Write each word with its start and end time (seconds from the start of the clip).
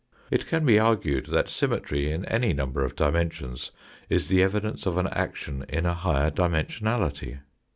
It 0.31 0.47
can 0.47 0.65
be 0.65 0.79
argued 0.79 1.27
that 1.27 1.47
symmetry 1.47 2.09
in 2.11 2.25
any 2.25 2.53
number 2.53 2.83
of 2.83 2.95
dimen 2.95 3.31
sions 3.31 3.69
is 4.09 4.29
the 4.29 4.41
evidence 4.41 4.87
of 4.87 4.97
an 4.97 5.05
action 5.09 5.63
in 5.69 5.85
a 5.85 5.93
higher 5.93 6.31
dimensionality. 6.31 7.37